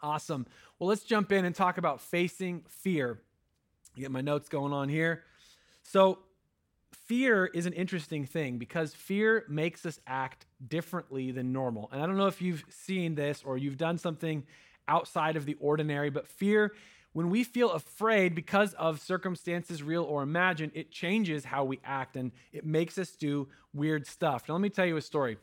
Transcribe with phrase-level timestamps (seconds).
[0.00, 0.46] Awesome.
[0.78, 3.20] Well, let's jump in and talk about facing fear.
[3.96, 5.24] Get my notes going on here.
[5.82, 6.20] So,
[6.92, 11.88] fear is an interesting thing because fear makes us act differently than normal.
[11.92, 14.44] And I don't know if you've seen this or you've done something
[14.86, 16.72] outside of the ordinary, but fear,
[17.12, 22.16] when we feel afraid because of circumstances, real or imagined, it changes how we act
[22.16, 24.44] and it makes us do weird stuff.
[24.48, 25.38] Now, let me tell you a story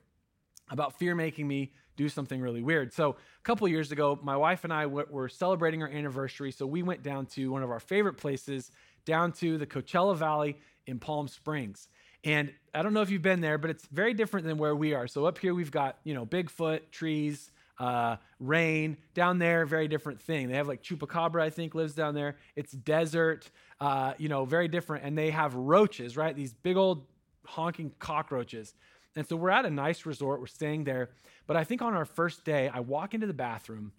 [0.69, 2.93] about fear making me do something really weird.
[2.93, 6.51] So, a couple years ago, my wife and I were celebrating our anniversary.
[6.51, 8.71] So, we went down to one of our favorite places,
[9.05, 11.87] down to the Coachella Valley in Palm Springs.
[12.23, 14.93] And I don't know if you've been there, but it's very different than where we
[14.93, 15.07] are.
[15.07, 18.97] So, up here, we've got, you know, Bigfoot, trees, uh, rain.
[19.13, 20.47] Down there, very different thing.
[20.47, 22.37] They have like chupacabra, I think, lives down there.
[22.55, 25.05] It's desert, uh, you know, very different.
[25.05, 26.35] And they have roaches, right?
[26.35, 27.05] These big old
[27.45, 28.73] honking cockroaches.
[29.15, 31.09] And so we're at a nice resort, we're staying there.
[31.47, 33.93] But I think on our first day, I walk into the bathroom,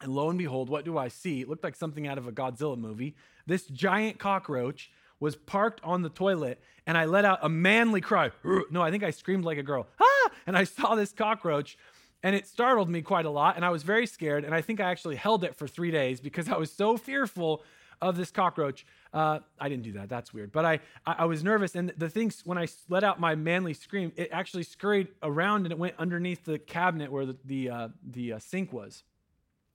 [0.00, 1.40] and lo and behold, what do I see?
[1.40, 3.16] It looked like something out of a Godzilla movie.
[3.46, 4.90] This giant cockroach
[5.20, 8.30] was parked on the toilet, and I let out a manly cry.
[8.70, 9.88] No, I think I screamed like a girl.
[10.00, 10.30] Ah!
[10.46, 11.76] And I saw this cockroach,
[12.22, 14.44] and it startled me quite a lot, and I was very scared.
[14.44, 17.64] And I think I actually held it for three days because I was so fearful
[18.00, 18.86] of this cockroach.
[19.12, 20.08] Uh, I didn't do that.
[20.08, 20.52] That's weird.
[20.52, 21.74] But I, I, was nervous.
[21.74, 25.72] And the things, when I let out my manly scream, it actually scurried around and
[25.72, 29.02] it went underneath the cabinet where the, the, uh, the uh, sink was.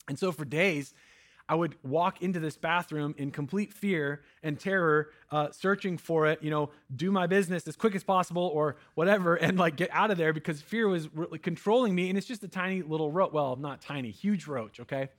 [0.07, 0.93] And so for days,
[1.47, 6.41] I would walk into this bathroom in complete fear and terror, uh, searching for it,
[6.41, 10.11] you know, do my business as quick as possible or whatever, and like get out
[10.11, 12.09] of there because fear was really controlling me.
[12.09, 13.33] And it's just a tiny little roach.
[13.33, 15.09] Well, not tiny, huge roach, okay?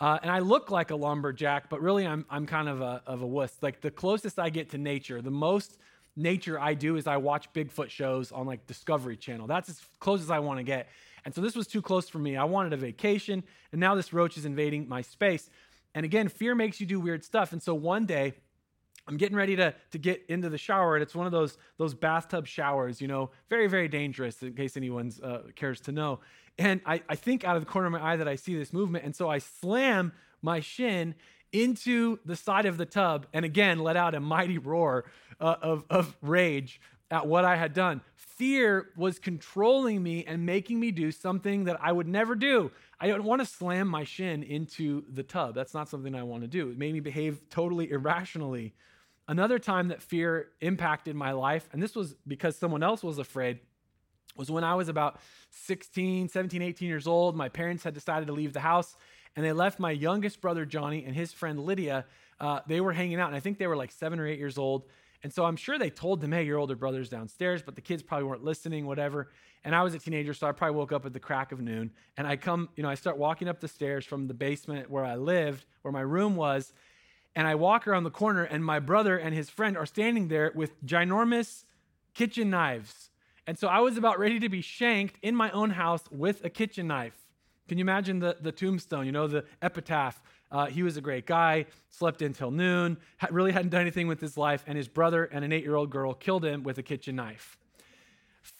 [0.00, 3.22] Uh, and I look like a lumberjack, but really I'm, I'm kind of a, of
[3.22, 3.56] a wuss.
[3.62, 5.78] Like the closest I get to nature, the most
[6.16, 9.46] nature I do is I watch Bigfoot shows on like Discovery Channel.
[9.46, 10.88] That's as close as I want to get.
[11.24, 12.36] And so this was too close for me.
[12.36, 13.42] I wanted a vacation,
[13.72, 15.48] and now this roach is invading my space.
[15.94, 17.52] And again, fear makes you do weird stuff.
[17.52, 18.34] And so one day,
[19.06, 21.94] I'm getting ready to, to get into the shower, and it's one of those, those
[21.94, 26.20] bathtub showers, you know, very, very dangerous in case anyone uh, cares to know.
[26.58, 28.72] And I, I think out of the corner of my eye that I see this
[28.72, 29.04] movement.
[29.04, 31.14] And so I slam my shin
[31.52, 35.04] into the side of the tub and again let out a mighty roar
[35.40, 38.00] uh, of, of rage at what I had done.
[38.16, 42.72] Fear was controlling me and making me do something that I would never do.
[42.98, 45.54] I don't want to slam my shin into the tub.
[45.54, 46.70] That's not something I want to do.
[46.70, 48.74] It made me behave totally irrationally.
[49.28, 53.60] Another time that fear impacted my life, and this was because someone else was afraid,
[54.36, 57.36] was when I was about 16, 17, 18 years old.
[57.36, 58.96] My parents had decided to leave the house
[59.36, 62.06] and they left my youngest brother, Johnny, and his friend Lydia.
[62.40, 64.58] Uh, they were hanging out, and I think they were like seven or eight years
[64.58, 64.84] old.
[65.22, 68.02] And so I'm sure they told them, hey, your older brother's downstairs, but the kids
[68.02, 69.30] probably weren't listening, whatever.
[69.64, 71.90] And I was a teenager, so I probably woke up at the crack of noon.
[72.16, 75.04] And I come, you know, I start walking up the stairs from the basement where
[75.04, 76.72] I lived, where my room was.
[77.34, 80.52] And I walk around the corner, and my brother and his friend are standing there
[80.54, 81.64] with ginormous
[82.12, 83.10] kitchen knives
[83.46, 86.50] and so I was about ready to be shanked in my own house with a
[86.50, 87.16] kitchen knife.
[87.68, 90.20] Can you imagine the, the tombstone, you know, the epitaph?
[90.50, 92.96] Uh, he was a great guy, slept until noon,
[93.30, 95.90] really hadn't done anything with his life, and his brother and an eight year old
[95.90, 97.56] girl killed him with a kitchen knife.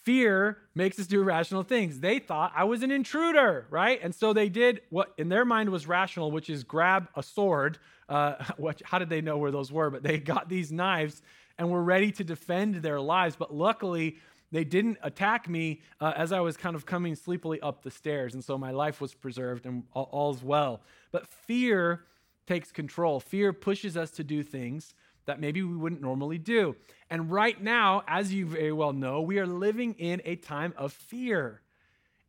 [0.03, 1.99] Fear makes us do irrational things.
[1.99, 3.99] They thought I was an intruder, right?
[4.01, 7.77] And so they did what in their mind was rational, which is grab a sword.
[8.09, 8.35] Uh,
[8.83, 9.91] how did they know where those were?
[9.91, 11.21] But they got these knives
[11.59, 13.35] and were ready to defend their lives.
[13.35, 14.17] But luckily,
[14.51, 18.33] they didn't attack me uh, as I was kind of coming sleepily up the stairs.
[18.33, 20.81] And so my life was preserved and all, all's well.
[21.11, 22.05] But fear
[22.47, 23.19] takes control.
[23.19, 24.93] Fear pushes us to do things
[25.25, 26.75] that maybe we wouldn't normally do.
[27.09, 30.93] And right now, as you very well know, we are living in a time of
[30.93, 31.61] fear.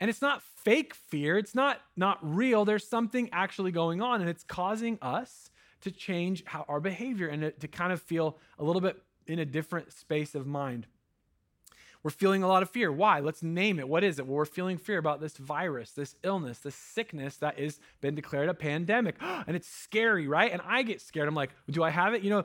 [0.01, 2.65] And it's not fake fear, it's not not real.
[2.65, 5.51] There's something actually going on and it's causing us
[5.83, 9.45] to change how our behavior and to kind of feel a little bit in a
[9.45, 10.87] different space of mind.
[12.07, 12.93] We're feeling a lot of fear.
[12.93, 13.19] Why?
[13.19, 13.89] Let's name it.
[13.89, 14.29] What is it?
[14.29, 18.49] Well, we're feeling fear about this virus, this illness, this sickness that has been declared
[18.49, 19.17] a pandemic.
[19.49, 20.53] And it's scary, right?
[20.53, 21.29] And I get scared.
[21.29, 22.23] I'm like, do I have it?
[22.23, 22.45] You know,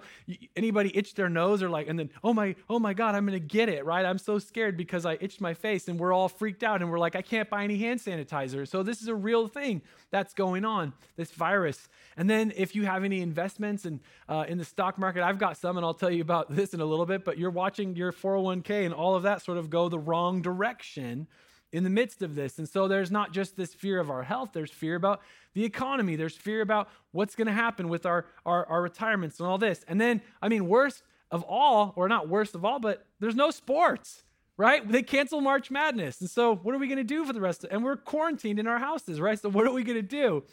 [0.56, 3.40] anybody itch their nose or like, and then, oh my, oh my God, I'm going
[3.40, 4.06] to get it, right?
[4.06, 7.00] I'm so scared because I itched my face and we're all freaked out and we're
[7.00, 8.68] like, I can't buy any hand sanitizer.
[8.68, 9.82] So this is a real thing
[10.12, 11.88] that's going on, this virus.
[12.18, 15.58] And then if you have any investments in, uh, in the stock market, I've got
[15.58, 18.12] some and I'll tell you about this in a little bit, but you're watching your
[18.12, 21.28] 401k and all of that sort of go the wrong direction
[21.74, 22.58] in the midst of this.
[22.58, 25.20] And so there's not just this fear of our health, there's fear about
[25.54, 29.50] the economy, there's fear about what's going to happen with our, our, our retirements and
[29.50, 29.84] all this.
[29.90, 33.52] And then, I mean, worst of all, or not worst of all, but there's no
[33.52, 34.24] sports,
[34.56, 34.90] right?
[34.90, 36.22] They cancel March Madness.
[36.22, 38.58] And so what are we going to do for the rest of And we're quarantined
[38.58, 39.38] in our houses, right?
[39.38, 40.46] So what are we going to do?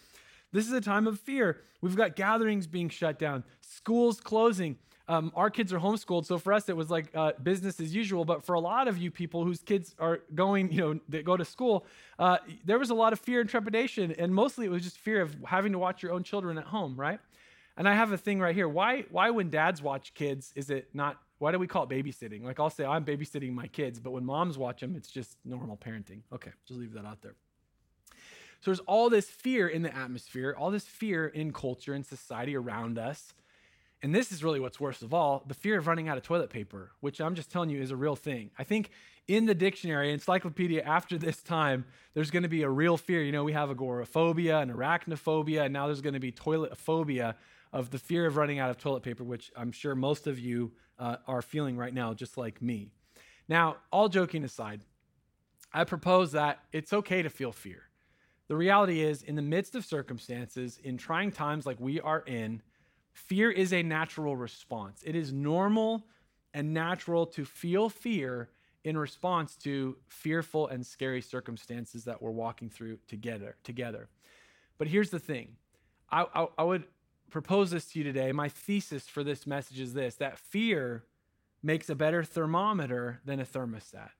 [0.50, 1.60] This is a time of fear.
[1.80, 4.76] We've got gatherings being shut down, schools closing.
[5.08, 8.26] Um, our kids are homeschooled, so for us it was like uh, business as usual.
[8.26, 11.36] But for a lot of you people whose kids are going, you know, that go
[11.36, 11.86] to school,
[12.18, 15.22] uh, there was a lot of fear and trepidation, and mostly it was just fear
[15.22, 17.20] of having to watch your own children at home, right?
[17.78, 18.68] And I have a thing right here.
[18.68, 21.16] Why, why when dads watch kids, is it not?
[21.38, 22.42] Why do we call it babysitting?
[22.42, 25.76] Like I'll say I'm babysitting my kids, but when moms watch them, it's just normal
[25.76, 26.22] parenting.
[26.32, 27.36] Okay, just leave that out there.
[28.60, 32.56] So there's all this fear in the atmosphere, all this fear in culture and society
[32.56, 33.32] around us.
[34.02, 36.50] And this is really what's worst of all the fear of running out of toilet
[36.50, 38.50] paper, which I'm just telling you is a real thing.
[38.58, 38.90] I think
[39.26, 41.84] in the dictionary, encyclopedia, after this time,
[42.14, 43.22] there's going to be a real fear.
[43.22, 47.36] You know, we have agoraphobia and arachnophobia, and now there's going to be toilet phobia
[47.72, 50.72] of the fear of running out of toilet paper, which I'm sure most of you
[50.98, 52.92] uh, are feeling right now, just like me.
[53.48, 54.82] Now, all joking aside,
[55.72, 57.82] I propose that it's okay to feel fear.
[58.48, 62.62] The reality is, in the midst of circumstances, in trying times like we are in,
[63.18, 65.02] fear is a natural response.
[65.04, 66.06] It is normal
[66.54, 68.48] and natural to feel fear
[68.84, 73.56] in response to fearful and scary circumstances that we're walking through together.
[73.64, 74.08] together.
[74.78, 75.56] But here's the thing
[76.10, 76.84] I, I, I would
[77.30, 78.32] propose this to you today.
[78.32, 81.04] My thesis for this message is this that fear
[81.62, 84.10] makes a better thermometer than a thermostat.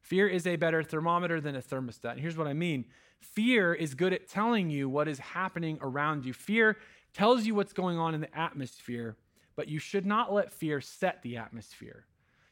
[0.00, 2.12] Fear is a better thermometer than a thermostat.
[2.12, 2.86] And here's what I mean
[3.20, 6.34] fear is good at telling you what is happening around you.
[6.34, 6.76] Fear
[7.14, 9.16] tells you what's going on in the atmosphere,
[9.56, 12.04] but you should not let fear set the atmosphere.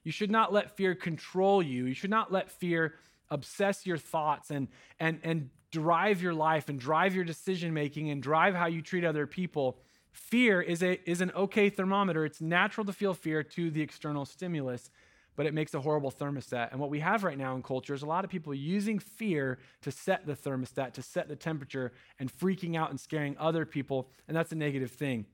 [0.05, 1.87] You should not let fear control you.
[1.87, 2.95] You should not let fear
[3.31, 4.69] obsess your thoughts and,
[4.99, 9.05] and, and drive your life and drive your decision making and drive how you treat
[9.05, 9.79] other people.
[10.13, 12.25] Fear is, a, is an okay thermometer.
[12.25, 14.91] It's natural to feel fear to the external stimulus
[15.37, 16.71] but it makes a horrible thermostat.
[16.73, 19.59] And what we have right now in culture is a lot of people using fear
[19.83, 24.09] to set the thermostat, to set the temperature, and freaking out and scaring other people.
[24.29, 25.27] And that's a negative thing.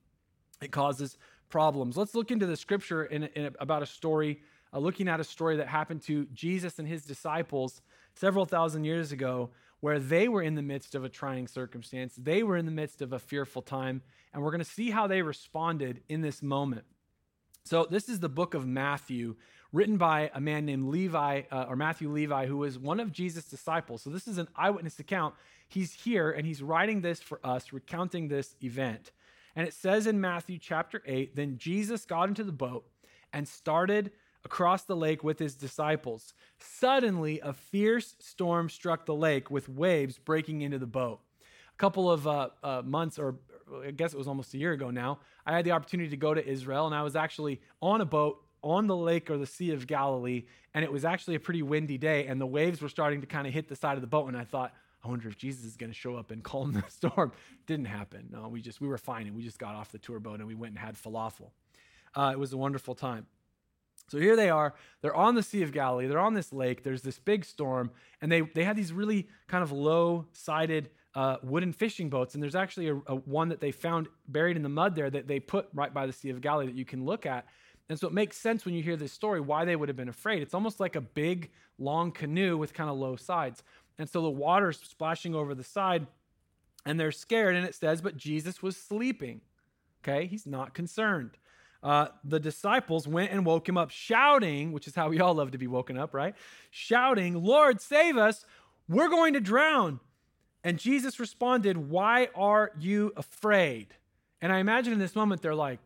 [0.63, 1.19] It causes
[1.49, 1.97] problems.
[1.97, 4.41] Let's look into the scripture in, in about a story,
[4.73, 7.81] uh, looking at a story that happened to Jesus and his disciples
[8.15, 9.51] several thousand years ago,
[9.81, 12.15] where they were in the midst of a trying circumstance.
[12.17, 14.03] They were in the midst of a fearful time.
[14.33, 16.85] And we're going to see how they responded in this moment.
[17.65, 19.37] So, this is the book of Matthew
[19.73, 23.45] written by a man named Levi, uh, or Matthew Levi, who was one of Jesus'
[23.45, 24.03] disciples.
[24.03, 25.35] So this is an eyewitness account.
[25.69, 29.13] He's here and he's writing this for us, recounting this event.
[29.55, 32.87] And it says in Matthew chapter 8 Then Jesus got into the boat
[33.33, 34.13] and started
[34.45, 36.33] across the lake with his disciples.
[36.59, 41.21] Suddenly, a fierce storm struck the lake with waves breaking into the boat.
[41.75, 43.37] A couple of uh, uh, months, or
[43.85, 46.33] I guess it was almost a year ago now, I had the opportunity to go
[46.35, 49.73] to Israel, and I was actually on a boat on the lake or the Sea
[49.73, 50.45] of Galilee,
[50.75, 53.47] and it was actually a pretty windy day, and the waves were starting to kind
[53.47, 54.29] of hit the side of the boat.
[54.29, 54.73] And I thought,
[55.05, 57.33] I wonder if Jesus is going to show up and calm the storm.
[57.67, 58.29] Didn't happen.
[58.31, 60.49] No, we just we were fine, and we just got off the tour boat and
[60.49, 61.51] we went and had falafel.
[62.15, 63.27] Uh, it was a wonderful time.
[64.09, 64.75] So here they are.
[65.03, 66.07] They're on the Sea of Galilee.
[66.07, 66.83] They're on this lake.
[66.83, 67.91] There's this big storm,
[68.21, 72.35] and they they had these really kind of low-sided uh, wooden fishing boats.
[72.35, 75.27] And there's actually a, a one that they found buried in the mud there that
[75.27, 77.47] they put right by the Sea of Galilee that you can look at.
[77.89, 80.09] And so it makes sense when you hear this story why they would have been
[80.09, 80.43] afraid.
[80.43, 83.63] It's almost like a big, long canoe with kind of low sides.
[83.99, 86.07] And so the water's splashing over the side,
[86.85, 87.57] and they're scared.
[87.57, 89.41] And it says, But Jesus was sleeping.
[90.03, 91.39] Okay, he's not concerned.
[91.83, 95.53] Uh, the disciples went and woke him up, shouting, which is how we all love
[95.53, 96.35] to be woken up, right?
[96.71, 98.45] Shouting, Lord, save us.
[98.89, 100.01] We're going to drown.
[100.65, 103.95] And Jesus responded, Why are you afraid?
[104.41, 105.81] And I imagine in this moment, they're like,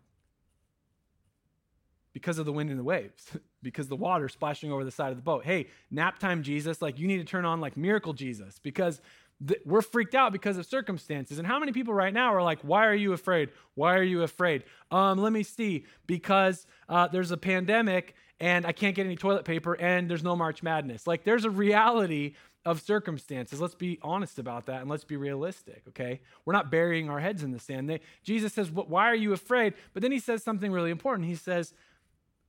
[2.12, 5.16] because of the wind and the waves, because the water splashing over the side of
[5.16, 5.45] the boat.
[5.45, 9.00] Hey, nap time Jesus, like you need to turn on like miracle Jesus because
[9.47, 11.38] th- we're freaked out because of circumstances.
[11.38, 13.50] And how many people right now are like, why are you afraid?
[13.75, 14.64] Why are you afraid?
[14.90, 19.45] Um, let me see, because uh, there's a pandemic and I can't get any toilet
[19.45, 21.07] paper and there's no March Madness.
[21.07, 23.61] Like there's a reality of circumstances.
[23.61, 26.21] Let's be honest about that and let's be realistic, okay?
[26.45, 27.88] We're not burying our heads in the sand.
[27.88, 29.75] They, Jesus says, Why are you afraid?
[29.95, 31.28] But then he says something really important.
[31.28, 31.75] He says,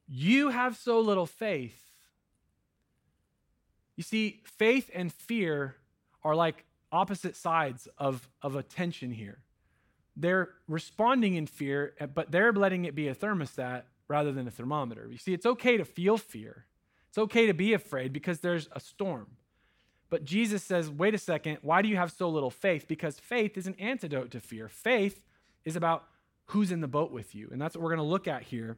[0.08, 1.80] you have so little faith.
[3.96, 5.76] You see, faith and fear
[6.24, 9.40] are like opposite sides of, of a tension here.
[10.16, 14.52] They're responding in fear, eh, but they're letting it be a thermostat rather than a
[14.52, 15.08] thermometer.
[15.10, 16.66] You see, it's okay to feel fear,
[17.10, 19.28] it's okay to be afraid because there's a storm.
[20.10, 22.88] But Jesus says, wait a second, why do you have so little faith?
[22.88, 24.68] Because faith is an antidote to fear.
[24.68, 25.26] Faith
[25.66, 26.04] is about
[26.48, 27.50] who's in the boat with you.
[27.52, 28.78] And that's what we're going to look at here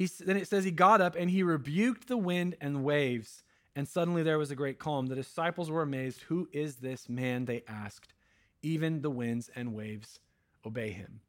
[0.00, 3.42] he, then it says he got up and he rebuked the wind and waves,
[3.76, 5.08] and suddenly there was a great calm.
[5.08, 6.22] The disciples were amazed.
[6.22, 7.44] Who is this man?
[7.44, 8.14] They asked.
[8.62, 10.18] Even the winds and waves
[10.64, 11.20] obey him.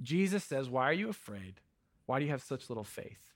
[0.00, 1.54] Jesus says, Why are you afraid?
[2.06, 3.34] Why do you have such little faith?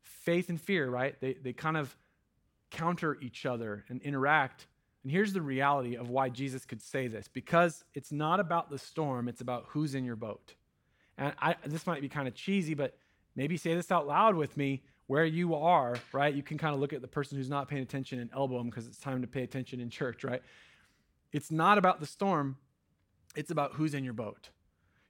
[0.00, 1.20] Faith and fear, right?
[1.20, 1.94] They, they kind of
[2.70, 4.68] counter each other and interact.
[5.02, 8.78] And here's the reality of why Jesus could say this because it's not about the
[8.78, 10.54] storm, it's about who's in your boat.
[11.18, 12.96] And I, this might be kind of cheesy, but
[13.34, 16.34] maybe say this out loud with me where you are, right?
[16.34, 18.68] You can kind of look at the person who's not paying attention and elbow them
[18.68, 20.42] because it's time to pay attention in church, right?
[21.32, 22.56] It's not about the storm,
[23.34, 24.50] it's about who's in your boat.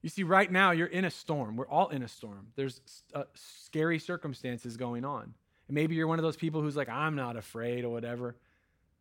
[0.02, 1.56] You see, right now, you're in a storm.
[1.56, 2.48] We're all in a storm.
[2.56, 2.80] There's
[3.14, 5.34] uh, scary circumstances going on.
[5.68, 8.36] And maybe you're one of those people who's like, I'm not afraid or whatever.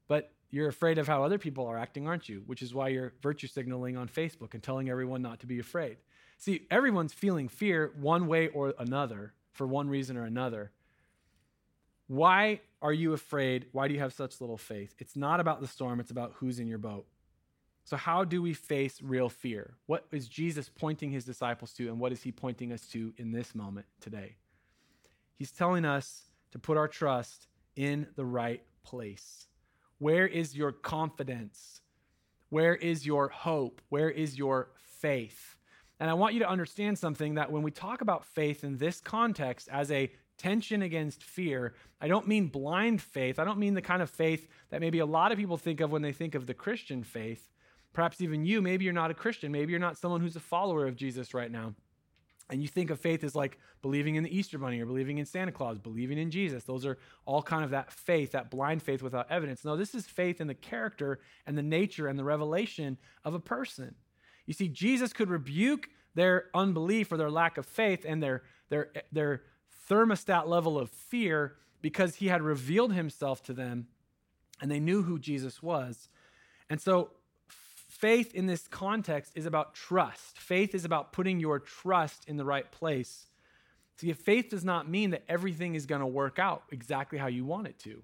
[0.07, 2.43] But you're afraid of how other people are acting, aren't you?
[2.45, 5.97] Which is why you're virtue signaling on Facebook and telling everyone not to be afraid.
[6.41, 10.71] See, everyone's feeling fear one way or another for one reason or another.
[12.07, 13.67] Why are you afraid?
[13.73, 14.95] Why do you have such little faith?
[14.97, 17.05] It's not about the storm, it's about who's in your boat.
[17.83, 19.75] So, how do we face real fear?
[19.85, 23.31] What is Jesus pointing his disciples to, and what is he pointing us to in
[23.31, 24.37] this moment today?
[25.35, 29.45] He's telling us to put our trust in the right place.
[29.99, 31.81] Where is your confidence?
[32.49, 33.79] Where is your hope?
[33.89, 35.55] Where is your faith?
[36.01, 38.99] And I want you to understand something that when we talk about faith in this
[38.99, 43.37] context as a tension against fear, I don't mean blind faith.
[43.37, 45.91] I don't mean the kind of faith that maybe a lot of people think of
[45.91, 47.51] when they think of the Christian faith.
[47.93, 49.51] Perhaps even you, maybe you're not a Christian.
[49.51, 51.75] Maybe you're not someone who's a follower of Jesus right now.
[52.49, 55.27] And you think of faith as like believing in the Easter Bunny or believing in
[55.27, 56.63] Santa Claus, believing in Jesus.
[56.63, 59.63] Those are all kind of that faith, that blind faith without evidence.
[59.63, 63.39] No, this is faith in the character and the nature and the revelation of a
[63.39, 63.93] person.
[64.45, 68.91] You see, Jesus could rebuke their unbelief or their lack of faith and their, their,
[69.11, 69.43] their
[69.89, 73.87] thermostat level of fear because he had revealed himself to them
[74.61, 76.09] and they knew who Jesus was.
[76.69, 77.11] And so,
[77.89, 80.37] faith in this context is about trust.
[80.37, 83.27] Faith is about putting your trust in the right place.
[83.97, 87.45] See, faith does not mean that everything is going to work out exactly how you
[87.45, 88.01] want it to.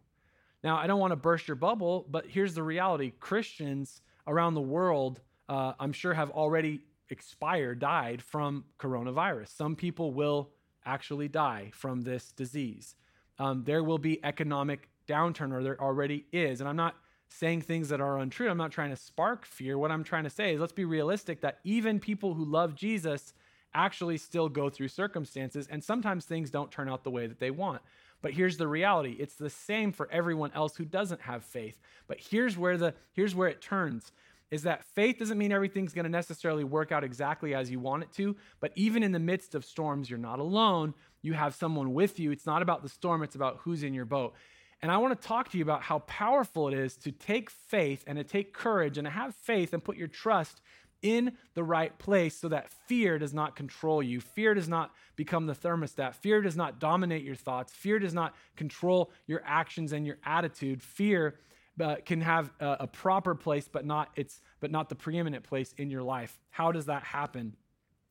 [0.64, 4.62] Now, I don't want to burst your bubble, but here's the reality Christians around the
[4.62, 9.56] world, uh, I'm sure, have already expired, died from coronavirus.
[9.56, 10.50] Some people will
[10.86, 12.96] actually die from this disease.
[13.40, 16.60] Um, there will be economic downturn, or there already is.
[16.60, 16.96] And I'm not
[17.30, 18.50] saying things that are untrue.
[18.50, 19.78] I'm not trying to spark fear.
[19.78, 23.34] What I'm trying to say is let's be realistic that even people who love Jesus
[23.74, 27.52] actually still go through circumstances, and sometimes things don't turn out the way that they
[27.52, 27.82] want.
[28.22, 29.16] But here's the reality.
[29.20, 31.80] It's the same for everyone else who doesn't have faith.
[32.08, 34.12] But here's where the here's where it turns
[34.52, 38.04] is that faith doesn't mean everything's going to necessarily work out exactly as you want
[38.04, 40.94] it to, but even in the midst of storms, you're not alone.
[41.22, 42.32] You have someone with you.
[42.32, 44.34] It's not about the storm, it's about who's in your boat.
[44.82, 48.04] And I want to talk to you about how powerful it is to take faith
[48.06, 50.62] and to take courage and to have faith and put your trust
[51.02, 54.20] in the right place so that fear does not control you.
[54.20, 56.16] Fear does not become the thermostat.
[56.16, 57.74] Fear does not dominate your thoughts.
[57.74, 60.82] Fear does not control your actions and your attitude.
[60.82, 61.36] Fear
[61.82, 65.74] uh, can have a, a proper place, but not its, but not the preeminent place
[65.78, 66.40] in your life.
[66.50, 67.56] How does that happen?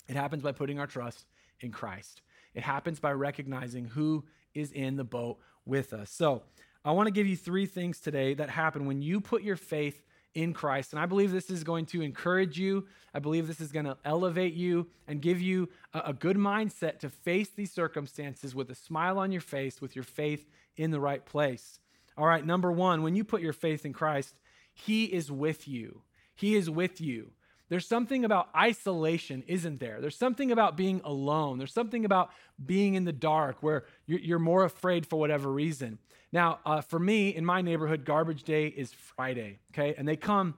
[0.08, 1.26] It happens by putting our trust
[1.60, 2.22] in Christ.
[2.54, 6.10] It happens by recognizing who is in the boat with us.
[6.10, 6.42] So,
[6.84, 10.00] I want to give you three things today that happen when you put your faith
[10.36, 10.92] in Christ.
[10.92, 12.86] And I believe this is going to encourage you.
[13.12, 17.00] I believe this is going to elevate you and give you a, a, good mindset
[17.00, 20.46] to face these circumstances with a smile on your face, with your faith
[20.76, 21.80] in the right place.
[22.16, 24.34] All right, number one, when you put your faith in Christ,
[24.72, 26.02] He is with you.
[26.34, 27.32] He is with you.
[27.68, 30.00] There's something about isolation, isn't there?
[30.00, 31.58] There's something about being alone.
[31.58, 32.30] There's something about
[32.64, 35.98] being in the dark where you're, more afraid for whatever reason.
[36.30, 39.94] Now, uh, for me, in my neighborhood, garbage day is Friday, okay?
[39.98, 40.54] And they come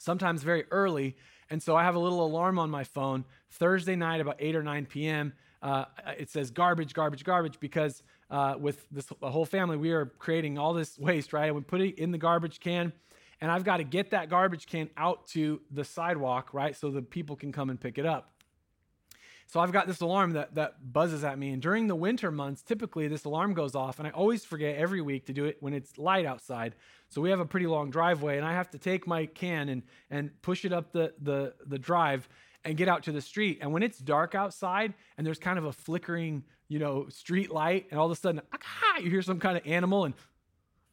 [0.00, 1.16] sometimes very early.
[1.50, 4.62] And so I have a little alarm on my phone Thursday night about 8 or
[4.62, 5.32] 9 p.m.
[5.62, 5.84] Uh,
[6.18, 10.74] it says garbage, garbage, garbage because uh, with this whole family, we are creating all
[10.74, 11.46] this waste, right?
[11.46, 12.92] And we put it in the garbage can,
[13.40, 17.02] and I've got to get that garbage can out to the sidewalk, right, so the
[17.02, 18.33] people can come and pick it up.
[19.46, 21.50] So I've got this alarm that, that buzzes at me.
[21.50, 25.00] And during the winter months, typically this alarm goes off, and I always forget every
[25.00, 26.74] week to do it when it's light outside.
[27.08, 29.82] So we have a pretty long driveway, and I have to take my can and,
[30.10, 32.28] and push it up the, the, the drive
[32.64, 33.58] and get out to the street.
[33.60, 37.86] And when it's dark outside and there's kind of a flickering, you know, street light,
[37.90, 40.14] and all of a sudden, ah, you hear some kind of animal, and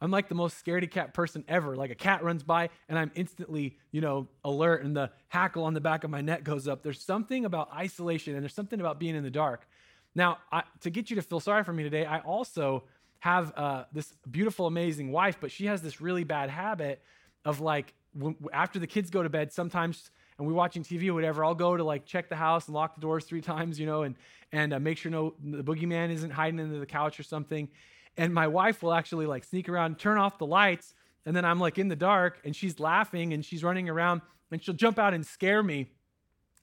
[0.02, 1.76] I'm like the most scaredy cat person ever.
[1.76, 5.74] Like a cat runs by, and I'm instantly, you know, alert, and the hackle on
[5.74, 6.82] the back of my neck goes up.
[6.82, 9.68] There's something about isolation, and there's something about being in the dark.
[10.16, 12.84] Now, I, to get you to feel sorry for me today, I also
[13.20, 17.02] have uh, this beautiful, amazing wife, but she has this really bad habit
[17.46, 20.10] of like when, after the kids go to bed, sometimes
[20.42, 22.96] and we're watching TV or whatever, I'll go to like check the house and lock
[22.96, 24.16] the doors three times, you know, and
[24.52, 27.70] and uh, make sure no the boogeyman isn't hiding under the couch or something.
[28.18, 30.94] And my wife will actually like sneak around, turn off the lights,
[31.26, 34.64] and then I'm like in the dark, and she's laughing and she's running around, and
[34.64, 35.88] she'll jump out and scare me.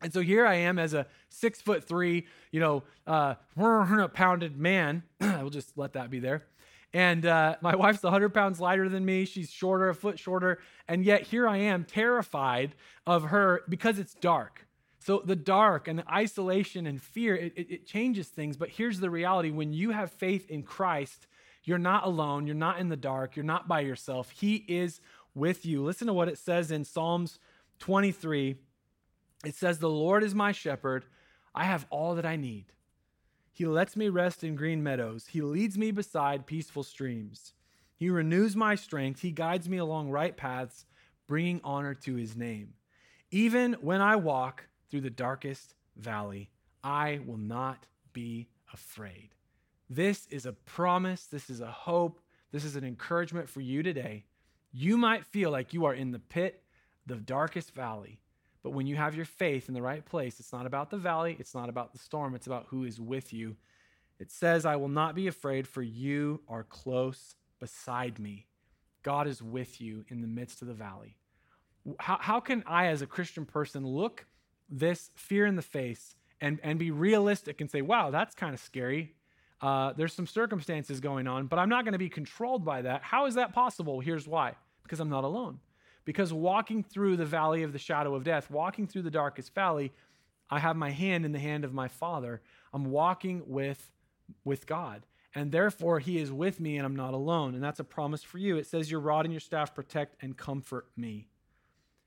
[0.01, 3.35] And so here I am as a six foot three, you know, uh,
[4.15, 5.03] pounded man.
[5.21, 6.45] I will just let that be there.
[6.95, 9.25] And uh, my wife's 100 pounds lighter than me.
[9.25, 10.61] She's shorter, a foot shorter.
[10.87, 12.75] And yet here I am terrified
[13.07, 14.67] of her because it's dark.
[14.99, 18.57] So the dark and the isolation and fear, it, it, it changes things.
[18.57, 21.27] But here's the reality when you have faith in Christ,
[21.69, 22.47] you're not alone.
[22.47, 23.37] You're not in the dark.
[23.37, 24.31] You're not by yourself.
[24.31, 25.03] He is
[25.35, 25.85] with you.
[25.85, 27.39] Listen to what it says in Psalms
[27.81, 28.57] 23.
[29.45, 31.05] It says, The Lord is my shepherd.
[31.55, 32.73] I have all that I need.
[33.53, 35.27] He lets me rest in green meadows.
[35.27, 37.53] He leads me beside peaceful streams.
[37.97, 39.21] He renews my strength.
[39.21, 40.87] He guides me along right paths,
[41.27, 42.75] bringing honor to his name.
[43.31, 46.49] Even when I walk through the darkest valley,
[46.83, 49.35] I will not be afraid.
[49.91, 51.27] This is a promise.
[51.27, 52.21] This is a hope.
[52.53, 54.25] This is an encouragement for you today.
[54.73, 56.63] You might feel like you are in the pit,
[57.07, 58.21] the darkest valley,
[58.63, 61.37] but when you have your faith in the right place, it's not about the valley,
[61.39, 63.57] it's not about the storm, it's about who is with you.
[64.19, 68.47] It says, I will not be afraid, for you are close beside me.
[69.03, 71.17] God is with you in the midst of the valley.
[71.99, 74.27] How, how can I, as a Christian person, look
[74.69, 78.61] this fear in the face and, and be realistic and say, wow, that's kind of
[78.61, 79.15] scary?
[79.61, 83.03] Uh, there's some circumstances going on, but I'm not going to be controlled by that.
[83.03, 84.01] How is that possible?
[84.01, 85.61] Here's why because I'm not alone.
[86.05, 89.93] Because walking through the valley of the shadow of death, walking through the darkest valley,
[90.49, 92.41] I have my hand in the hand of my Father.
[92.73, 93.91] I'm walking with,
[94.45, 95.05] with God.
[95.35, 97.55] And therefore, He is with me and I'm not alone.
[97.55, 98.57] And that's a promise for you.
[98.57, 101.29] It says, Your rod and your staff protect and comfort me.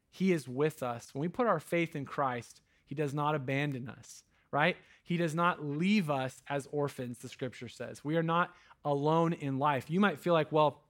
[0.09, 1.13] He is with us.
[1.13, 4.77] When we put our faith in Christ, He does not abandon us, right?
[5.03, 8.03] He does not leave us as orphans, the scripture says.
[8.03, 8.53] We are not
[8.85, 9.89] alone in life.
[9.89, 10.81] You might feel like, well,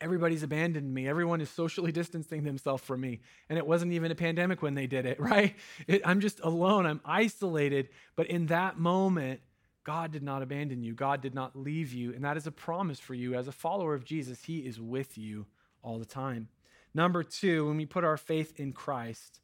[0.00, 1.08] everybody's abandoned me.
[1.08, 3.20] Everyone is socially distancing themselves from me.
[3.48, 5.54] And it wasn't even a pandemic when they did it, right?
[5.86, 6.86] It, I'm just alone.
[6.86, 7.88] I'm isolated.
[8.16, 9.40] But in that moment,
[9.84, 10.94] God did not abandon you.
[10.94, 12.12] God did not leave you.
[12.14, 13.34] And that is a promise for you.
[13.34, 15.46] As a follower of Jesus, He is with you
[15.82, 16.48] all the time.
[16.94, 19.40] Number two, when we put our faith in Christ,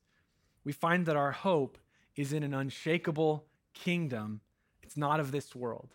[0.64, 1.78] we find that our hope
[2.16, 4.40] is in an unshakable kingdom.
[4.82, 5.94] It's not of this world.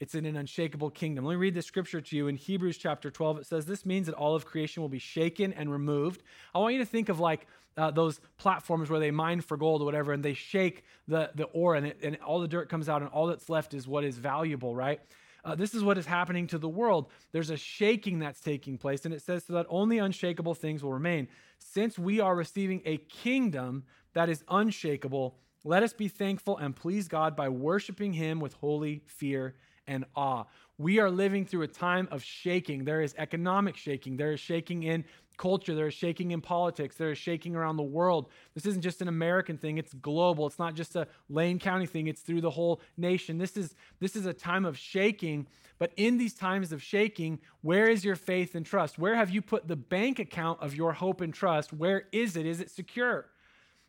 [0.00, 1.24] It's in an unshakable kingdom.
[1.24, 3.38] Let me read this scripture to you in Hebrews chapter 12.
[3.38, 6.24] It says, This means that all of creation will be shaken and removed.
[6.54, 7.46] I want you to think of like
[7.76, 11.44] uh, those platforms where they mine for gold or whatever, and they shake the, the
[11.44, 14.04] ore, and, it, and all the dirt comes out, and all that's left is what
[14.04, 15.00] is valuable, right?
[15.44, 17.08] Uh, this is what is happening to the world.
[17.32, 20.92] There's a shaking that's taking place, and it says so that only unshakable things will
[20.92, 21.28] remain.
[21.58, 27.08] Since we are receiving a kingdom that is unshakable, let us be thankful and please
[27.08, 29.54] God by worshiping Him with holy fear
[29.86, 30.44] and awe.
[30.78, 32.84] We are living through a time of shaking.
[32.84, 35.04] There is economic shaking, there is shaking in
[35.36, 38.28] culture, there is shaking in politics, there is shaking around the world.
[38.54, 40.46] This isn't just an American thing, it's global.
[40.46, 43.38] It's not just a Lane County thing, it's through the whole nation.
[43.38, 45.46] This is this is a time of shaking,
[45.78, 48.98] but in these times of shaking, where is your faith and trust?
[48.98, 51.72] Where have you put the bank account of your hope and trust?
[51.72, 52.46] Where is it?
[52.46, 53.26] Is it secure?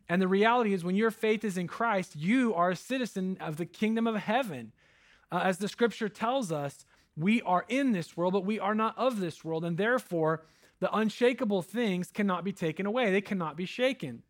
[0.09, 3.57] And the reality is when your faith is in Christ, you are a citizen of
[3.57, 4.73] the kingdom of heaven.
[5.31, 6.85] Uh, as the scripture tells us,
[7.15, 9.63] we are in this world, but we are not of this world.
[9.63, 10.45] And therefore,
[10.79, 14.23] the unshakable things cannot be taken away, they cannot be shaken.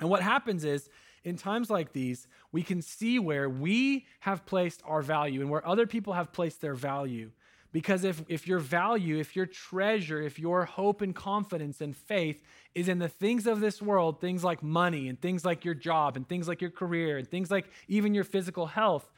[0.00, 0.88] And what happens is,
[1.24, 5.66] in times like these, we can see where we have placed our value and where
[5.66, 7.30] other people have placed their value.
[7.70, 12.42] Because if, if your value, if your treasure, if your hope and confidence and faith
[12.74, 16.16] is in the things of this world, things like money and things like your job
[16.16, 19.10] and things like your career and things like even your physical health,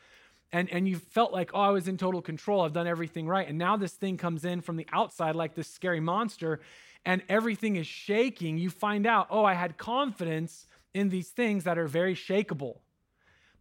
[0.53, 2.63] and and you felt like oh i was in total control.
[2.63, 3.49] I've done everything right.
[3.49, 6.61] And now this thing comes in from the outside like this scary monster
[7.05, 11.79] and everything is shaking you find out oh i had confidence in these things that
[11.79, 12.79] are very shakable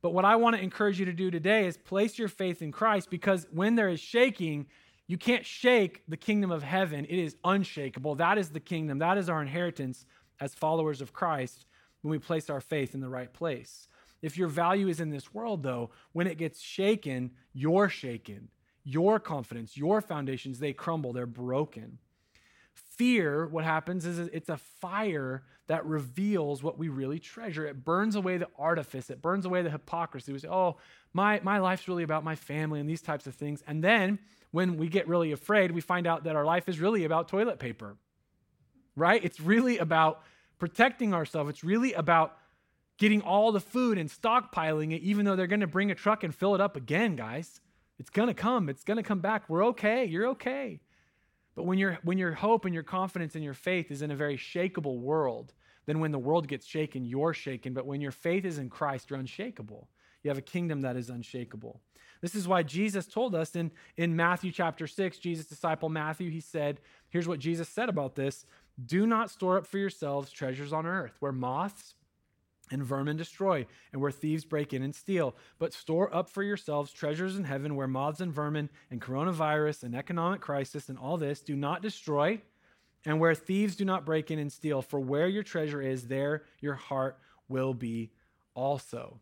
[0.02, 2.72] but what i want to encourage you to do today is place your faith in
[2.72, 4.66] christ because when there is shaking
[5.10, 7.04] you can't shake the kingdom of heaven.
[7.04, 8.14] It is unshakable.
[8.14, 9.00] That is the kingdom.
[9.00, 10.06] That is our inheritance
[10.40, 11.66] as followers of christ
[12.02, 13.88] when we place our faith in the right place.
[14.22, 18.50] If your value is in this world, though, when it gets shaken, you're shaken.
[18.84, 21.98] Your confidence, your foundations, they crumble, they're broken.
[22.74, 27.66] Fear, what happens is it's a fire that reveals what we really treasure.
[27.66, 30.34] It burns away the artifice, it burns away the hypocrisy.
[30.34, 30.76] We say, oh,
[31.14, 33.64] my, my life's really about my family and these types of things.
[33.66, 34.20] And then
[34.52, 37.58] when we get really afraid, we find out that our life is really about toilet
[37.58, 37.96] paper
[39.00, 39.24] right?
[39.24, 40.22] It's really about
[40.60, 41.50] protecting ourselves.
[41.50, 42.38] It's really about
[42.98, 46.24] getting all the food and stockpiling it, even though they're going to bring a truck
[46.24, 47.62] and fill it up again, guys.
[47.98, 48.70] It's going to come.
[48.70, 49.50] It's going to come back.
[49.50, 50.06] We're okay.
[50.06, 50.82] You're okay.
[51.60, 54.16] But when, your when your hope and your confidence and your faith is in a
[54.16, 55.52] very shakable world,
[55.88, 57.74] then when the world gets shaken, you're shaken.
[57.74, 59.90] But when your faith is in Christ, you're unshakable.
[60.24, 61.82] You have a kingdom that is unshakable.
[62.22, 66.40] This is why Jesus told us in, in Matthew chapter 6, Jesus' disciple Matthew, he
[66.40, 68.46] said, here's what Jesus said about this
[68.86, 71.94] Do not store up for yourselves treasures on earth, where moths
[72.72, 75.36] and vermin destroy, and where thieves break in and steal.
[75.58, 79.96] But store up for yourselves treasures in heaven, where moths and vermin and coronavirus and
[79.96, 82.42] economic crisis and all this do not destroy,
[83.06, 84.82] and where thieves do not break in and steal.
[84.82, 88.12] For where your treasure is, there your heart will be
[88.54, 89.20] also.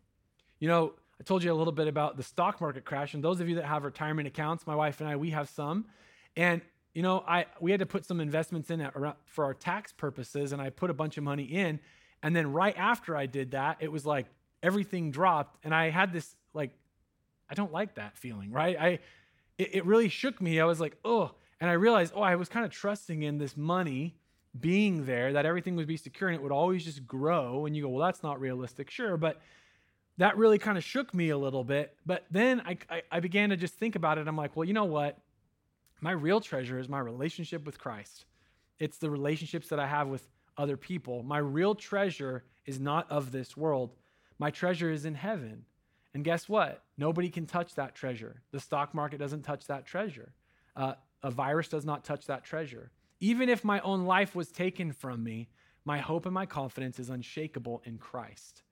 [0.58, 3.40] You know, I told you a little bit about the stock market crash, and those
[3.40, 5.86] of you that have retirement accounts, my wife and I, we have some.
[6.36, 6.62] And
[6.94, 8.88] you know, I we had to put some investments in
[9.26, 11.80] for our tax purposes, and I put a bunch of money in.
[12.22, 14.26] And then right after I did that, it was like
[14.62, 16.70] everything dropped, and I had this like,
[17.48, 18.76] I don't like that feeling, right?
[18.78, 18.98] I
[19.58, 20.60] it, it really shook me.
[20.60, 23.56] I was like, oh, and I realized, oh, I was kind of trusting in this
[23.56, 24.14] money
[24.58, 27.66] being there, that everything would be secure and it would always just grow.
[27.66, 29.40] And you go, well, that's not realistic, sure, but
[30.16, 31.94] that really kind of shook me a little bit.
[32.06, 34.26] But then I, I, I, began to just think about it.
[34.26, 35.18] I'm like, well, you know what?
[36.00, 38.24] My real treasure is my relationship with Christ.
[38.78, 40.26] It's the relationships that I have with
[40.58, 41.22] other people.
[41.22, 43.94] My real treasure is not of this world.
[44.38, 45.64] My treasure is in heaven.
[46.14, 46.82] And guess what?
[46.96, 48.42] Nobody can touch that treasure.
[48.50, 50.34] The stock market doesn't touch that treasure.
[50.76, 52.90] Uh, a virus does not touch that treasure.
[53.20, 55.48] Even if my own life was taken from me,
[55.84, 58.62] my hope and my confidence is unshakable in Christ.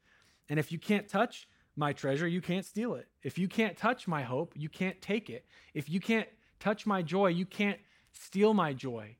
[0.49, 3.09] And if you can't touch my treasure, you can't steal it.
[3.23, 5.47] If you can't touch my hope, you can't take it.
[5.75, 6.29] If you can't
[6.61, 7.79] touch my joy, you can't
[8.13, 9.17] steal my joy.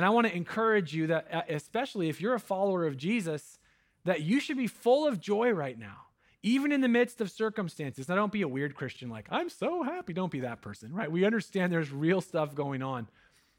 [0.00, 3.58] And I want to encourage you that, uh, especially if you're a follower of Jesus,
[4.06, 6.06] that you should be full of joy right now,
[6.42, 8.08] even in the midst of circumstances.
[8.08, 10.14] Now, don't be a weird Christian like, I'm so happy.
[10.14, 11.12] Don't be that person, right?
[11.12, 13.08] We understand there's real stuff going on,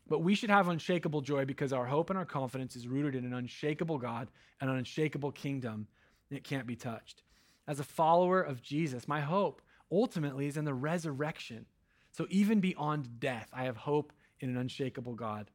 [0.07, 3.23] but we should have unshakable joy because our hope and our confidence is rooted in
[3.23, 4.27] an unshakable God
[4.59, 5.85] and an unshakable kingdom
[6.31, 7.21] it can't be touched.
[7.67, 11.67] As a follower of Jesus, my hope ultimately is in the resurrection.
[12.11, 15.51] So even beyond death, I have hope in an unshakable God.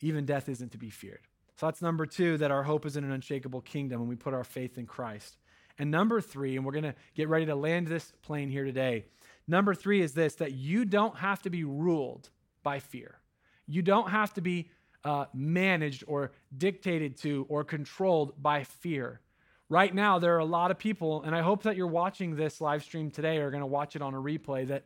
[0.00, 1.20] Even death isn't to be feared.
[1.56, 4.32] So that's number two, that our hope is in an unshakable kingdom when we put
[4.32, 5.36] our faith in Christ.
[5.78, 9.04] And number three, and we're going to get ready to land this plane here today.
[9.46, 12.30] Number three is this that you don't have to be ruled
[12.62, 13.18] by fear.
[13.66, 14.70] You don't have to be
[15.04, 19.20] uh, managed or dictated to or controlled by fear.
[19.68, 22.60] Right now, there are a lot of people, and I hope that you're watching this
[22.60, 24.84] live stream today or going to watch it on a replay, that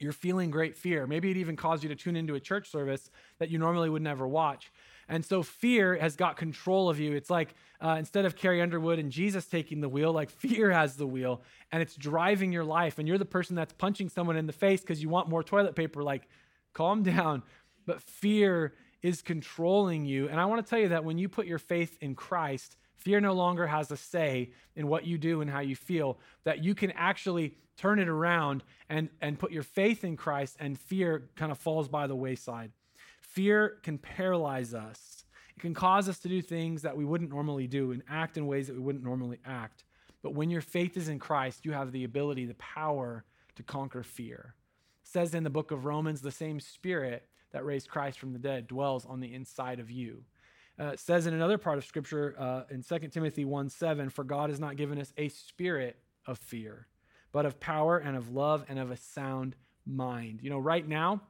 [0.00, 1.06] you're feeling great fear.
[1.06, 4.02] Maybe it even caused you to tune into a church service that you normally would
[4.02, 4.72] never watch.
[5.08, 7.12] And so fear has got control of you.
[7.14, 10.96] It's like uh, instead of Carrie Underwood and Jesus taking the wheel, like fear has
[10.96, 12.98] the wheel and it's driving your life.
[12.98, 15.76] And you're the person that's punching someone in the face because you want more toilet
[15.76, 16.02] paper.
[16.02, 16.28] Like,
[16.72, 17.42] calm down.
[17.86, 20.28] But fear is controlling you.
[20.28, 23.20] And I want to tell you that when you put your faith in Christ, Fear
[23.20, 26.74] no longer has a say in what you do and how you feel, that you
[26.74, 31.50] can actually turn it around and, and put your faith in Christ, and fear kind
[31.50, 32.72] of falls by the wayside.
[33.22, 35.24] Fear can paralyze us,
[35.56, 38.46] it can cause us to do things that we wouldn't normally do and act in
[38.46, 39.84] ways that we wouldn't normally act.
[40.22, 43.24] But when your faith is in Christ, you have the ability, the power
[43.56, 44.54] to conquer fear.
[45.02, 48.38] It says in the book of Romans, the same spirit that raised Christ from the
[48.38, 50.24] dead dwells on the inside of you.
[50.80, 54.48] Uh, says in another part of Scripture uh, in 2 Timothy 1 7, For God
[54.48, 56.86] has not given us a spirit of fear,
[57.32, 60.40] but of power and of love and of a sound mind.
[60.42, 61.20] You know, right now,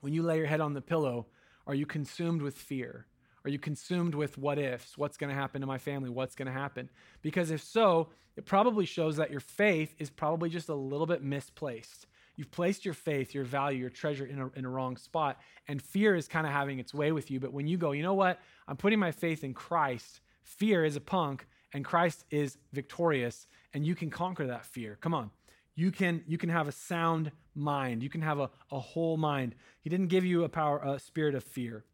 [0.00, 1.26] when you lay your head on the pillow,
[1.66, 3.06] are you consumed with fear?
[3.44, 4.98] Are you consumed with what ifs?
[4.98, 6.10] What's going to happen to my family?
[6.10, 6.90] What's going to happen?
[7.22, 11.22] Because if so, it probably shows that your faith is probably just a little bit
[11.22, 12.06] misplaced.
[12.42, 15.80] You've placed your faith, your value, your treasure in a, in a wrong spot, and
[15.80, 17.38] fear is kind of having its way with you.
[17.38, 18.40] But when you go, you know what?
[18.66, 23.86] I'm putting my faith in Christ, fear is a punk, and Christ is victorious, and
[23.86, 24.98] you can conquer that fear.
[25.00, 25.30] Come on.
[25.76, 28.02] You can, you can have a sound mind.
[28.02, 29.54] You can have a, a whole mind.
[29.80, 31.84] He didn't give you a power, a spirit of fear.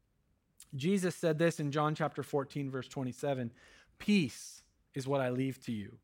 [0.75, 3.53] Jesus said this in John chapter 14, verse 27
[3.99, 4.63] Peace
[4.95, 5.99] is what I leave to you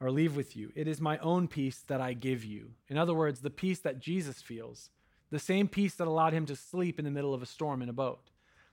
[0.00, 0.70] or leave with you.
[0.74, 2.72] It is my own peace that I give you.
[2.88, 4.90] In other words, the peace that Jesus feels,
[5.30, 7.88] the same peace that allowed him to sleep in the middle of a storm in
[7.88, 8.30] a boat,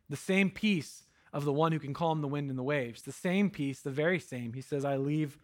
[0.09, 3.11] the same peace of the one who can calm the wind and the waves, the
[3.11, 4.53] same peace, the very same.
[4.53, 5.37] He says, I leave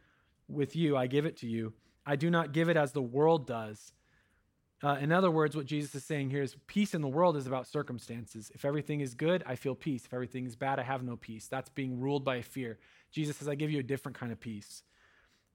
[0.48, 1.74] with you, I give it to you.
[2.06, 3.94] I do not give it as the world does.
[4.82, 7.48] Uh, in other words, what Jesus is saying here is peace in the world is
[7.48, 8.50] about circumstances.
[8.56, 10.06] If everything is good, I feel peace.
[10.06, 11.48] If everything is bad, I have no peace.
[11.48, 12.80] That's being ruled by fear.
[13.12, 14.84] Jesus says, I give you a different kind of peace.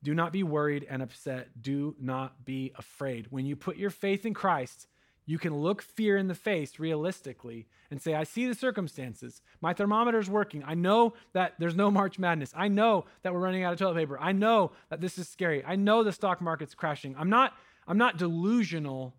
[0.05, 1.49] Do not be worried and upset.
[1.61, 3.27] Do not be afraid.
[3.31, 4.87] When you put your faith in Christ,
[5.25, 9.41] you can look fear in the face realistically and say, I see the circumstances.
[9.63, 10.63] My thermometer is working.
[10.67, 12.53] I know that there's no March Madness.
[12.55, 14.19] I know that we're running out of toilet paper.
[14.21, 15.65] I know that this is scary.
[15.65, 17.17] I know the stock market's crashing.
[17.19, 17.55] I'm not,
[17.89, 19.15] I'm not delusional,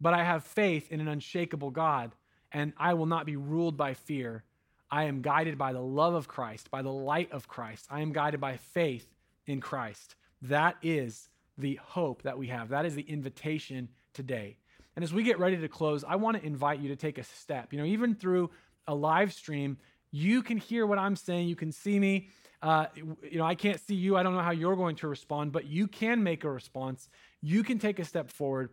[0.00, 2.10] but I have faith in an unshakable God,
[2.50, 4.42] and I will not be ruled by fear.
[4.90, 7.86] I am guided by the love of Christ, by the light of Christ.
[7.88, 9.06] I am guided by faith
[9.46, 10.16] in Christ.
[10.42, 12.68] That is the hope that we have.
[12.68, 14.58] That is the invitation today.
[14.96, 17.24] And as we get ready to close, I want to invite you to take a
[17.24, 17.72] step.
[17.72, 18.50] You know, even through
[18.86, 19.78] a live stream,
[20.10, 22.28] you can hear what I'm saying, you can see me.
[22.62, 24.16] Uh, you know, I can't see you.
[24.16, 27.08] I don't know how you're going to respond, but you can make a response.
[27.42, 28.70] You can take a step forward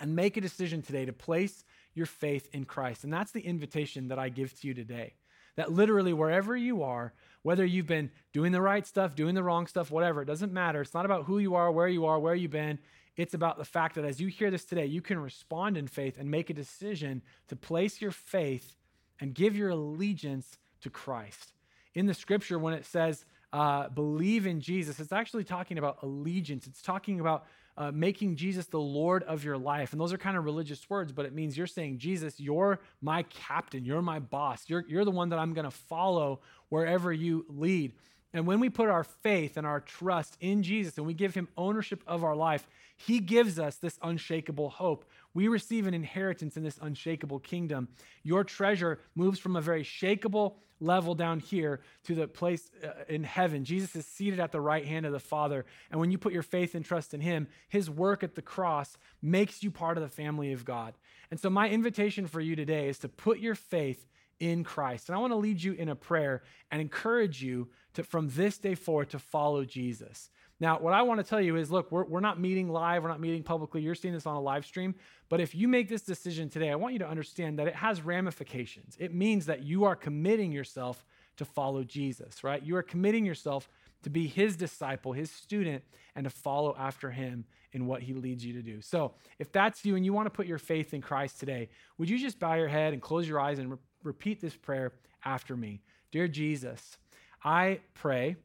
[0.00, 3.04] and make a decision today to place your faith in Christ.
[3.04, 5.14] And that's the invitation that I give to you today.
[5.56, 7.12] That literally, wherever you are,
[7.44, 10.80] whether you've been doing the right stuff, doing the wrong stuff, whatever, it doesn't matter.
[10.80, 12.78] It's not about who you are, where you are, where you've been.
[13.16, 16.18] It's about the fact that as you hear this today, you can respond in faith
[16.18, 18.76] and make a decision to place your faith
[19.20, 21.52] and give your allegiance to Christ.
[21.94, 26.66] In the scripture, when it says, uh, believe in Jesus, it's actually talking about allegiance.
[26.66, 27.44] It's talking about
[27.76, 29.92] uh, making Jesus the Lord of your life.
[29.92, 33.24] And those are kind of religious words, but it means you're saying, Jesus, you're my
[33.24, 37.44] captain, you're my boss, you're, you're the one that I'm going to follow wherever you
[37.48, 37.92] lead.
[38.32, 41.48] And when we put our faith and our trust in Jesus and we give him
[41.56, 45.04] ownership of our life, he gives us this unshakable hope.
[45.34, 47.88] We receive an inheritance in this unshakable kingdom.
[48.22, 53.24] Your treasure moves from a very shakable level down here to the place uh, in
[53.24, 53.64] heaven.
[53.64, 55.64] Jesus is seated at the right hand of the Father.
[55.90, 58.96] And when you put your faith and trust in him, his work at the cross
[59.20, 60.94] makes you part of the family of God.
[61.30, 64.06] And so, my invitation for you today is to put your faith
[64.40, 65.08] in Christ.
[65.08, 68.58] And I want to lead you in a prayer and encourage you to, from this
[68.58, 70.30] day forward, to follow Jesus.
[70.60, 73.08] Now, what I want to tell you is look, we're, we're not meeting live, we're
[73.08, 73.82] not meeting publicly.
[73.82, 74.94] You're seeing this on a live stream.
[75.28, 78.02] But if you make this decision today, I want you to understand that it has
[78.02, 78.96] ramifications.
[79.00, 81.04] It means that you are committing yourself
[81.36, 82.62] to follow Jesus, right?
[82.62, 83.68] You are committing yourself
[84.04, 85.82] to be his disciple, his student,
[86.14, 88.80] and to follow after him in what he leads you to do.
[88.80, 92.08] So, if that's you and you want to put your faith in Christ today, would
[92.08, 94.92] you just bow your head and close your eyes and re- repeat this prayer
[95.24, 95.80] after me?
[96.12, 96.98] Dear Jesus,
[97.42, 98.36] I pray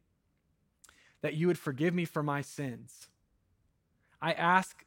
[1.21, 3.07] that you would forgive me for my sins.
[4.21, 4.85] I ask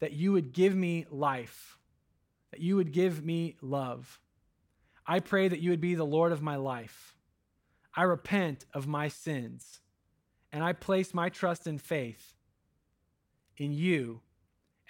[0.00, 1.78] that you would give me life,
[2.50, 4.20] that you would give me love.
[5.06, 7.14] I pray that you would be the Lord of my life.
[7.94, 9.80] I repent of my sins,
[10.52, 12.34] and I place my trust and faith
[13.56, 14.20] in you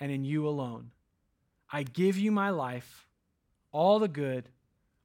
[0.00, 0.90] and in you alone.
[1.70, 3.06] I give you my life,
[3.72, 4.48] all the good,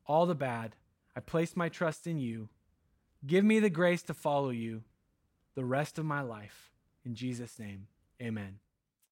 [0.05, 0.75] all the bad.
[1.15, 2.49] I place my trust in you.
[3.25, 4.83] Give me the grace to follow you
[5.59, 6.71] the rest of my life.
[7.05, 7.87] In Jesus' name,
[8.21, 8.59] amen.